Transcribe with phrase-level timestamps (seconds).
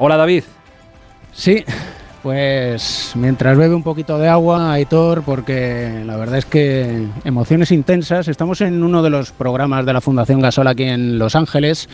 [0.00, 0.44] Hola David.
[1.32, 1.64] Sí,
[2.22, 8.28] pues mientras bebe un poquito de agua, Aitor, porque la verdad es que emociones intensas.
[8.28, 11.88] Estamos en uno de los programas de la Fundación Gasol aquí en Los Ángeles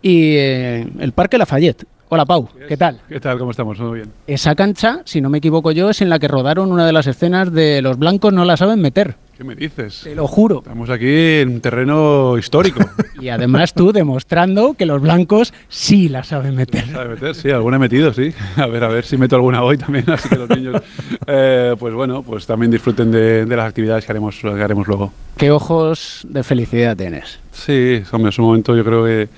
[0.00, 1.84] y eh, el Parque Lafayette.
[2.08, 2.98] Hola Pau, ¿qué tal?
[3.06, 3.38] ¿Qué tal?
[3.38, 3.78] ¿Cómo estamos?
[3.78, 4.12] Muy bien.
[4.26, 7.06] Esa cancha, si no me equivoco yo, es en la que rodaron una de las
[7.06, 9.16] escenas de Los Blancos no la saben meter.
[9.38, 10.00] ¿Qué me dices?
[10.02, 10.58] Te lo juro.
[10.58, 12.80] Estamos aquí en un terreno histórico.
[13.20, 16.90] y además tú demostrando que los blancos sí la saben meter.
[16.90, 17.36] ¿Sabe meter?
[17.36, 18.34] Sí, alguna he metido, sí.
[18.56, 20.82] A ver, a ver si meto alguna hoy también, así que los niños,
[21.28, 25.12] eh, pues bueno, pues también disfruten de, de, las actividades que haremos, que haremos luego.
[25.36, 27.38] ¿Qué ojos de felicidad tienes?
[27.52, 29.28] Sí, hombre, es un momento yo creo que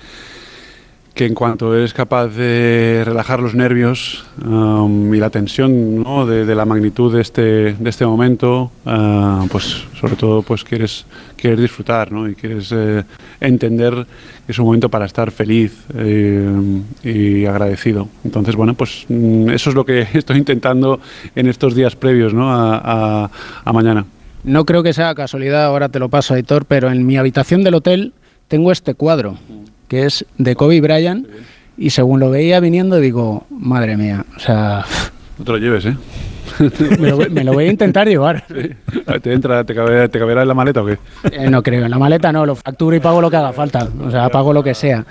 [1.20, 6.65] que en cuanto eres capaz de relajar los nervios um, y la tensión de, la
[6.65, 11.05] magnitud de este, este momento, uh, pues sobre todo pues quieres,
[11.37, 12.27] quieres disfrutar ¿no?
[12.27, 13.05] y quieres eh,
[13.38, 14.06] entender
[14.46, 18.09] que es un momento para estar feliz eh, y agradecido.
[18.24, 21.01] Entonces, bueno, pues mm, eso es lo que estoy intentando
[21.37, 23.29] en estos días previos a,
[23.74, 24.07] mañana.
[24.43, 27.74] No creo que sea casualidad, ahora te lo paso, Aitor, pero en mi habitación del
[27.74, 28.15] hotel
[28.48, 29.37] tengo este cuadro
[29.91, 31.27] que es de Kobe Bryant,
[31.77, 34.85] y según lo veía viniendo digo, madre mía, o sea...
[35.38, 35.97] No te lo lleves, ¿eh?
[37.01, 38.45] me, lo, me, lo, voy a intentar llevar.
[38.55, 38.71] Sí.
[39.23, 40.99] ¿Te, entra, te, cabe, ¿Te caberá en la maleta o qué?
[41.32, 43.88] Eh, no creo, en la maleta no, lo facturo y pago lo que haga falta,
[44.01, 45.05] o sea, pago lo que sea.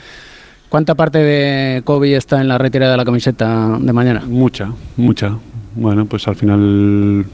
[0.70, 4.24] ¿Cuánta parte de Kobe está en la retirada de la camiseta de mañana?
[4.26, 5.36] Mucha, mucha.
[5.76, 7.26] Bueno, pues al final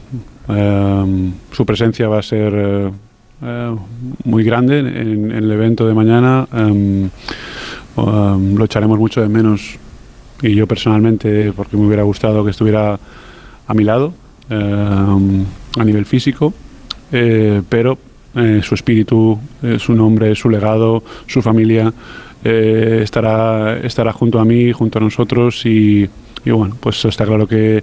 [0.48, 2.90] eh, su presencia va a ser eh,
[3.42, 3.76] eh,
[4.24, 6.46] muy grande en, en, el evento de mañana.
[6.52, 7.10] Um,
[7.96, 9.78] um, lo echaremos mucho de menos
[10.42, 12.98] y yo personalmente, porque me hubiera gustado que estuviera
[13.66, 14.12] a mi lado
[14.50, 15.44] um,
[15.78, 16.52] a nivel físico,
[17.12, 17.98] eh, pero
[18.34, 21.92] eh, su espíritu, eh, su nombre, su legado, su familia
[22.44, 26.08] estará, estará junto a mí, junto a nosotros y
[26.44, 27.82] bueno, pues está claro que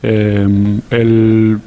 [0.00, 1.58] él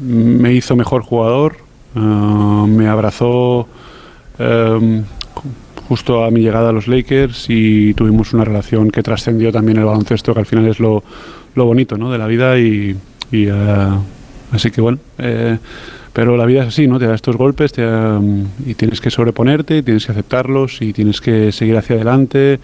[0.00, 1.58] me hizo mejor jugador,
[1.94, 3.68] Uh, me abrazó
[4.38, 5.04] um,
[5.88, 9.84] justo a mi llegada a los Lakers y tuvimos una relación que trascendió también el
[9.84, 11.04] baloncesto, que al final es lo,
[11.54, 12.10] lo bonito ¿no?
[12.10, 12.96] de la vida y,
[13.30, 14.00] y uh,
[14.52, 14.98] así que bueno.
[15.18, 15.58] Eh,
[16.12, 17.00] pero la vida es así, ¿no?
[17.00, 21.20] Te da estos golpes te, um, y tienes que sobreponerte, tienes que aceptarlos y tienes
[21.20, 22.60] que seguir hacia adelante.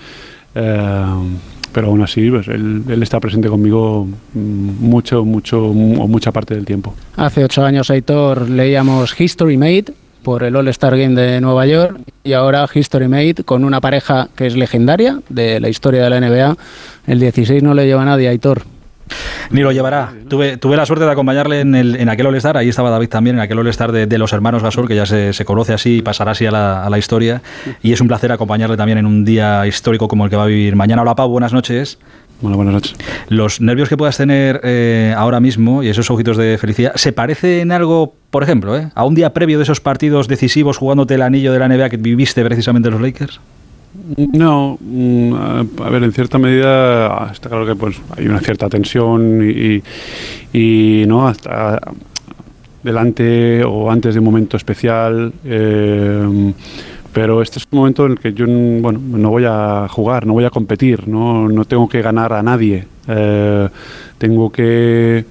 [0.54, 1.25] Uh,
[1.72, 5.75] pero aún así pues, él, está presente conmigo mucho, mucho o
[6.08, 6.94] mucha parte del tiempo.
[7.16, 9.86] Hace ocho años, Aitor, leíamos History Made
[10.22, 14.47] por el All-Star Game de Nueva York y ahora History Made con una pareja que
[14.47, 16.56] es legendaria de la historia de la NBA.
[17.06, 18.62] El 16 no le lleva a nadie, Aitor.
[19.50, 20.12] Ni lo llevará.
[20.28, 23.37] Tuve, tuve la suerte de acompañarle en, el, en aquel All-Star, ahí estaba David también,
[23.37, 26.03] en aquel All-Star de, de, los hermanos Gasol, que ya se, se, conoce así y
[26.03, 27.43] pasará así a la, a la, historia.
[27.82, 30.47] Y es un placer acompañarle también en un día histórico como el que va a
[30.47, 31.03] vivir mañana.
[31.03, 31.98] Hola Pau, buenas noches.
[32.41, 32.94] Bueno, buenas noches.
[33.28, 37.60] Los nervios que puedas tener eh, ahora mismo y esos ojitos de felicidad, ¿se parece
[37.60, 41.22] en algo, por ejemplo, eh, a un día previo de esos partidos decisivos jugándote el
[41.22, 43.41] anillo de la NBA que viviste precisamente en los Lakers?
[44.33, 45.34] No, mm,
[45.83, 49.83] a ver, en cierta medida está claro que pues hay una cierta tensión y,
[50.53, 51.81] y no hasta
[52.83, 55.33] delante o antes de un momento especial.
[55.45, 56.53] Eh,
[57.12, 60.34] pero este es un momento en el que yo bueno, no voy a jugar, no
[60.34, 62.87] voy a competir, no, no tengo que ganar a nadie.
[63.09, 63.69] Eh,
[64.19, 65.25] tengo que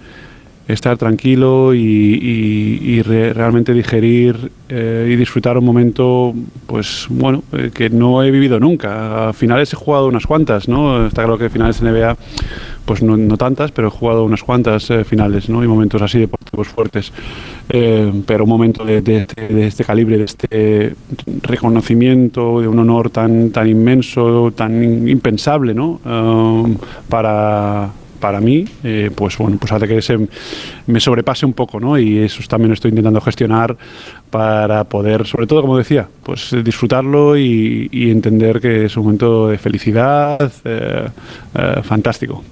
[0.69, 6.31] estar tranquilo y, y, y re, realmente digerir eh, y disfrutar un momento,
[6.68, 9.29] pues bueno, eh, que no he vivido nunca.
[9.29, 11.08] A finales he jugado unas cuantas, ¿no?
[11.08, 12.16] Está claro que finales NBA,
[12.85, 15.63] pues no, tantas, pero he jugado unas cuantas eh, finales, ¿no?
[15.63, 17.12] Y momentos así deportivos fuertes.
[17.68, 20.96] pero un momento de, de, de, este calibre, de este
[21.41, 26.00] reconocimiento, de un honor tan, tan inmenso, tan impensable, ¿no?
[27.09, 30.18] para para mí, eh, pues bueno, pues hace que se
[30.88, 31.97] me sobrepase un poco, ¿no?
[31.97, 33.78] Y eso también estoy intentando gestionar
[34.30, 39.58] para poder, sobre todo, como decía, pues disfrutarlo y, entender que es un momento de
[39.58, 41.08] felicidad eh,
[41.56, 42.44] eh, fantástico.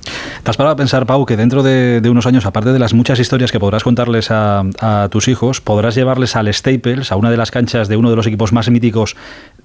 [0.44, 2.94] ¿Te has parado a pensar, Pau, que dentro de, de, unos años, aparte de las
[2.94, 7.32] muchas historias que podrás contarles a, a tus hijos, podrás llevarles al Staples, a una
[7.32, 9.16] de las canchas de uno de los equipos más míticos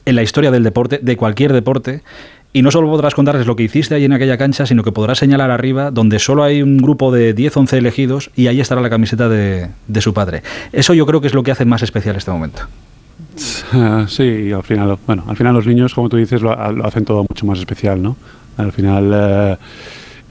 [0.04, 2.02] en la historia del deporte, de cualquier deporte,
[2.52, 5.18] y no solo podrás contarles lo que hiciste ahí en aquella cancha, sino que podrás
[5.18, 8.90] señalar arriba donde solo hay un grupo de 10, 11 elegidos y ahí estará la
[8.90, 9.70] camiseta de,
[10.00, 10.42] su padre.
[10.72, 12.62] Eso yo creo que es lo que hace más especial este momento.
[14.08, 17.24] Sí, al final, bueno, al final los niños, como tú dices, lo, lo hacen todo
[17.28, 18.16] mucho más especial, ¿no?
[18.58, 19.56] Al final, eh,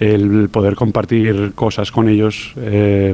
[0.01, 3.13] el poder compartir cosas con ellos eh,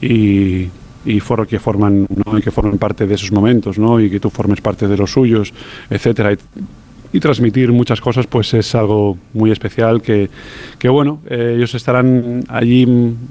[0.00, 0.68] y,
[1.04, 2.38] y que forman ¿no?
[2.38, 4.00] y que forman parte de esos momentos, ¿no?
[4.00, 5.52] Y que tú formes parte de los suyos,
[5.90, 6.36] etcétera y
[7.20, 10.28] transmitir muchas cosas, pues es algo muy especial que,
[10.78, 12.86] que bueno, eh, ellos estarán allí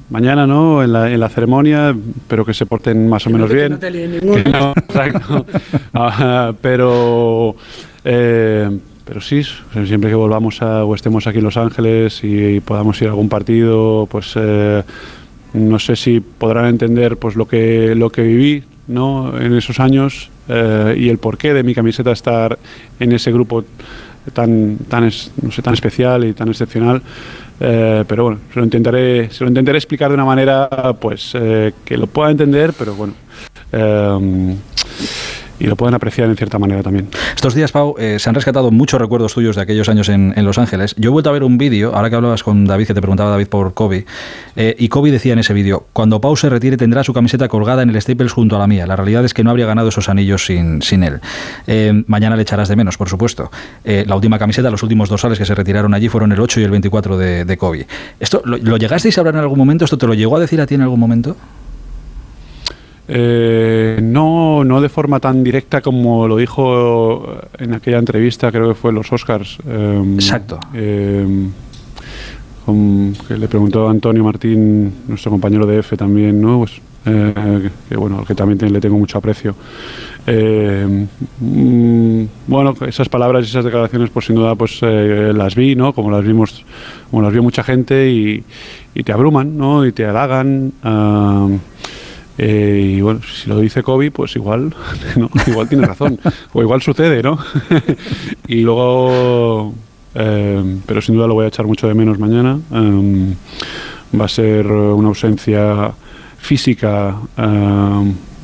[0.09, 0.83] mañana, ¿no?
[0.83, 1.95] En la, en la ceremonia,
[2.27, 3.77] pero que se porten más o menos bien.
[5.93, 7.55] Ah, pero,
[8.03, 9.43] eh, pero sí,
[9.85, 13.29] siempre que volvamos a, o estemos aquí en Los Ángeles y, podamos ir a algún
[13.29, 14.83] partido, pues eh,
[15.53, 19.39] no sé si podrán entender pues lo que, lo que viví, ¿no?
[19.39, 22.57] En esos años eh, y el porqué de mi camiseta estar
[22.99, 23.63] en ese grupo
[24.33, 25.11] tan, tan,
[25.41, 27.01] no sé, tan especial y tan excepcional.
[27.59, 31.73] Eh, pero bueno, se lo intentaré, se lo intentaré explicar de una manera pues eh,
[31.83, 33.13] que lo pueda entender, pero bueno
[35.59, 37.09] y lo pueden apreciar en cierta manera también.
[37.35, 40.57] Estos días, Pau, eh, se han rescatado muchos recuerdos tuyos de aquellos años en, Los
[40.57, 40.95] Ángeles.
[40.97, 43.31] Yo he vuelto a ver un vídeo, ahora que hablabas con David, que te preguntaba
[43.31, 44.05] David por Kobe,
[44.55, 47.81] eh, y Kobe decía en ese vídeo, cuando Pau se retire tendrá su camiseta colgada
[47.81, 48.85] en el Staples junto a la mía.
[48.85, 51.19] La realidad es que no habría ganado esos anillos sin, sin él.
[51.65, 53.51] Eh, mañana le echarás de menos, por supuesto.
[53.83, 56.63] la última camiseta, los últimos dos sales que se retiraron allí fueron el 8 y
[56.63, 57.87] el 24 de, Kobe.
[58.19, 59.85] ¿Esto lo, lo llegasteis a hablar en algún momento?
[59.85, 61.35] ¿Esto te lo llegó a decir a ti en algún momento?
[63.09, 64.26] Eh, no,
[64.63, 68.95] no de forma tan directa como lo dijo en aquella entrevista, creo que fue en
[68.95, 69.57] los Oscars.
[69.67, 70.59] Em, Exacto.
[70.73, 71.51] Em,
[73.27, 76.59] que le preguntó a Antonio Martín, nuestro compañero de F también, ¿no?
[76.59, 79.55] Pues, eh, que bueno, al que también le tengo mucho aprecio.
[80.25, 81.07] Em,
[81.39, 85.93] mm, bueno, esas palabras y esas declaraciones, pues sin duda, pues eh, las vi, ¿no?
[85.93, 86.65] Como las vimos,
[87.09, 88.43] como las vio mucha gente y,
[88.93, 89.85] y te abruman, ¿no?
[89.85, 90.73] Y te halagan.
[92.37, 94.75] Eh, y bueno, si lo dice Kobe, pues igual,
[95.47, 96.19] igual tiene razón,
[96.53, 97.37] o igual sucede, ¿no?
[98.47, 99.73] y luego,
[100.13, 102.59] eh, pero sin duda lo voy a echar mucho de menos mañana.
[102.71, 103.33] Eh,
[104.19, 105.91] va a ser una ausencia
[106.37, 107.15] física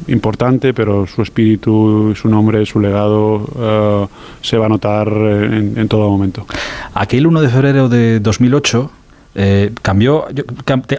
[0.08, 4.10] importante, pero su espíritu, su nombre, su legado
[4.42, 6.46] se va a notar en, en todo momento.
[6.94, 8.92] Aquel 1 de febrero de 2008
[9.36, 10.26] eh, cambió,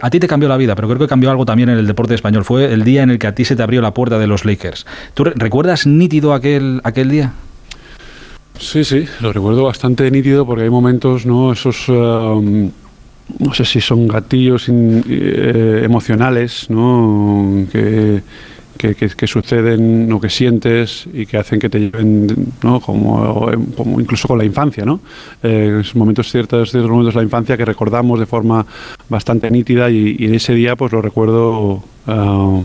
[0.01, 2.15] a ti te cambió la vida, pero creo que cambió algo también en el deporte
[2.15, 2.43] español.
[2.43, 4.45] Fue el día en el que a ti se te abrió la puerta de los
[4.45, 4.85] Lakers.
[5.13, 7.33] ¿Tú recuerdas nítido aquel, aquel día?
[8.59, 11.51] Sí, sí, lo recuerdo bastante nítido porque hay momentos, ¿no?
[11.51, 11.87] Esos.
[11.89, 12.71] Um,
[13.39, 17.65] no sé si son gatillos eh, emocionales, ¿no?
[17.71, 18.21] Que
[18.77, 22.27] que, suceden o que sientes y que hacen que te lleven,
[22.63, 22.79] ¿no?
[22.79, 24.99] como, como incluso con la infancia, ¿no?
[25.43, 28.65] Eh, momentos ciertos, ciertos momentos de la infancia que recordamos de forma
[29.09, 32.61] bastante nítida y, y ese día pues lo recuerdo Ah,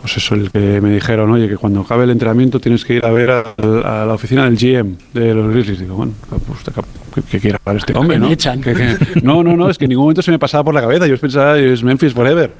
[0.00, 3.04] pues eso, el que me dijeron, oye, que cuando acabe el entrenamiento tienes que ir
[3.04, 3.44] a ver a,
[4.06, 5.80] la oficina del GM de los Grizzlies.
[5.80, 8.16] Digo, bueno, pues, ¿qué, quiere hablar este hombre?
[8.16, 8.28] ¿no?
[9.22, 11.08] no, no, no, es que en ningún momento se me pasaba por la cabeza.
[11.08, 12.52] Yo pensaba, es Memphis Forever.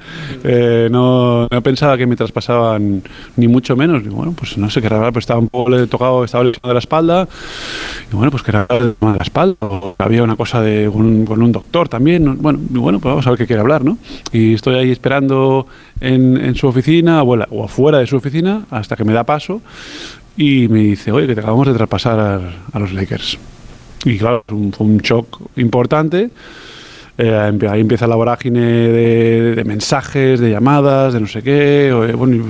[0.43, 3.01] Eh, no, no pensaba que me traspasaban
[3.37, 4.03] ni mucho menos.
[4.03, 6.51] Digo, bueno, pues no sé qué era, pues estaba un poco le tocado, estaba el
[6.51, 7.25] de la espalda.
[8.11, 9.55] Y bueno, pues que era el de la espalda.
[9.61, 12.41] O había una cosa de con un doctor también.
[12.41, 13.97] Bueno, bueno, pues vamos a ver qué quiere hablar, ¿no?
[14.33, 15.67] Y estoy ahí esperando
[16.01, 19.61] en, su oficina o, afuera de su oficina hasta que me da paso
[20.37, 22.19] y me dice, oye, que te acabamos de traspasar
[22.71, 23.37] a, los Lakers.
[24.05, 26.29] Y claro, fue un shock importante.
[27.21, 32.45] Eh, ahí empieza la vorágine de, mensajes, de llamadas, de no sé qué, eh, bueno,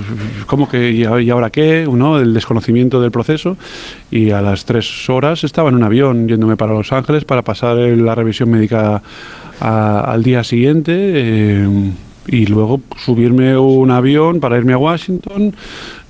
[0.46, 1.88] ¿cómo que y ahora qué?
[1.92, 2.20] ¿no?
[2.20, 3.56] El desconocimiento del proceso.
[4.12, 7.78] Y a las tres horas estaba en un avión yéndome para Los Ángeles para pasar
[7.78, 9.02] la revisión médica
[9.58, 10.92] al día siguiente.
[10.94, 11.90] Eh,
[12.30, 15.52] y luego subirme un avión para irme a Washington,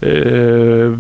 [0.03, 0.95] eh,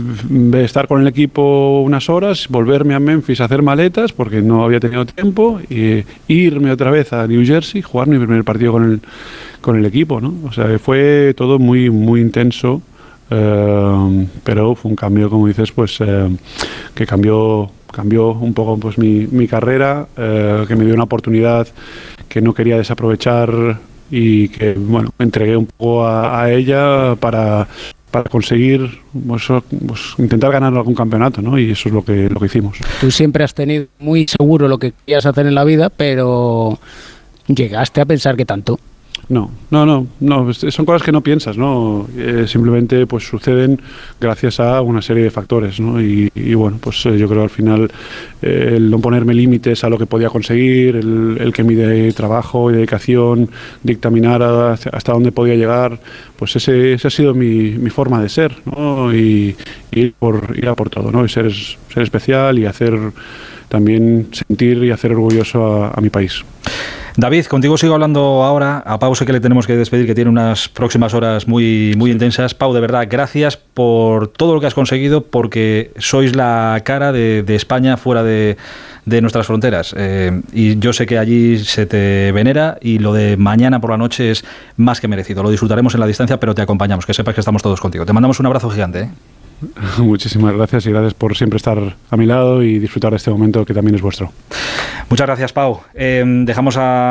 [0.55, 4.81] estar con el equipo unas horas, volverme a Memphis a hacer maletas porque no había
[4.81, 9.01] tenido tiempo, y irme otra vez a New Jersey, jugar mi primer partido con el,
[9.61, 10.23] con el equipo.
[10.23, 10.33] ¿no?
[10.47, 12.81] O sea, fue todo muy, muy intenso.
[13.33, 16.29] Eh, pero fue un cambio, como dices, pues eh,
[16.95, 21.67] que cambió cambió un poco pues mi, mi carrera, que me dio una oportunidad
[22.29, 27.69] que no quería desaprovechar y que bueno entregué un poco a, ella para,
[28.11, 29.47] para conseguir pues,
[29.87, 31.59] pues, intentar ganar algún campeonato ¿no?
[31.59, 34.79] y eso es lo que lo que hicimos tú siempre has tenido muy seguro lo
[34.79, 36.79] que querías hacer en la vida pero
[37.47, 38.79] llegaste a pensar que tanto
[39.31, 42.09] no, no, no, no, son cosas que no piensas, ¿no?
[42.19, 43.81] Eh, simplemente pues suceden
[44.21, 46.03] gracias a una serie de factores, ¿no?
[46.03, 47.93] Y, bueno, pues eh, yo creo al final
[48.43, 52.75] eh, el no ponerme límites a lo que podía conseguir, el, que mi trabajo y
[52.75, 53.49] dedicación
[53.85, 56.01] dictaminara hasta dónde podía llegar,
[56.37, 59.15] pues ese, ese ha sido mi, mi forma de ser, ¿no?
[59.15, 59.55] Y,
[59.93, 61.25] ir, por, ir a por todo, ¿no?
[61.25, 62.99] Y ser, ser especial y hacer
[63.69, 66.43] también sentir y hacer orgulloso a mi país.
[67.21, 68.83] David, contigo sigo hablando ahora.
[68.87, 72.11] A Pau sé que le tenemos que despedir, que tiene unas próximas horas muy, muy
[72.11, 72.55] intensas.
[72.55, 77.45] Pau, de verdad, gracias por todo lo que has conseguido, porque sois la cara de,
[77.55, 78.57] España fuera de,
[79.05, 79.95] nuestras fronteras.
[79.99, 83.99] Eh, y yo sé que allí se te venera y lo de mañana por la
[83.99, 84.43] noche es
[84.79, 85.43] más que merecido.
[85.43, 88.07] Lo disfrutaremos en la distancia, pero te acompañamos, que sepas que estamos todos contigo.
[88.07, 89.01] Te mandamos un abrazo gigante.
[89.01, 89.11] ¿eh?
[89.99, 91.79] Muchísimas gracias y gracias por siempre estar
[92.11, 94.33] a mi lado y disfrutar de este momento que también es vuestro.
[95.09, 95.81] Muchas gracias, Pau.
[95.93, 97.09] Eh, dejamos a